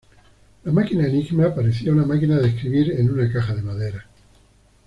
[0.63, 4.07] La máquina Enigma parecía una máquina de escribir en una caja de madera.